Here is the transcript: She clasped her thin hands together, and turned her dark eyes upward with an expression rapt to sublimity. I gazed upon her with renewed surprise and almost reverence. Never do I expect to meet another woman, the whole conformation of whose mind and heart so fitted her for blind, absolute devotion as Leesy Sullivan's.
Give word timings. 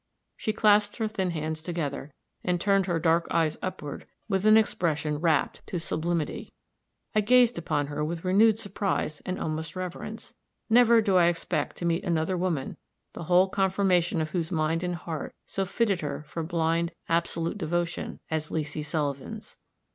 She 0.35 0.51
clasped 0.51 0.97
her 0.97 1.07
thin 1.07 1.29
hands 1.29 1.61
together, 1.61 2.11
and 2.43 2.59
turned 2.59 2.87
her 2.87 2.97
dark 2.99 3.27
eyes 3.29 3.55
upward 3.61 4.07
with 4.27 4.47
an 4.47 4.57
expression 4.57 5.19
rapt 5.19 5.61
to 5.67 5.79
sublimity. 5.79 6.51
I 7.13 7.21
gazed 7.21 7.59
upon 7.59 7.85
her 7.85 8.03
with 8.03 8.25
renewed 8.25 8.57
surprise 8.57 9.21
and 9.27 9.37
almost 9.37 9.75
reverence. 9.75 10.33
Never 10.71 11.03
do 11.03 11.17
I 11.17 11.27
expect 11.27 11.75
to 11.75 11.85
meet 11.85 12.03
another 12.03 12.35
woman, 12.35 12.77
the 13.13 13.25
whole 13.25 13.47
conformation 13.47 14.21
of 14.21 14.31
whose 14.31 14.51
mind 14.51 14.81
and 14.83 14.95
heart 14.95 15.35
so 15.45 15.65
fitted 15.65 16.01
her 16.01 16.23
for 16.23 16.41
blind, 16.41 16.93
absolute 17.07 17.59
devotion 17.59 18.19
as 18.31 18.49
Leesy 18.49 18.81
Sullivan's. 18.83 19.55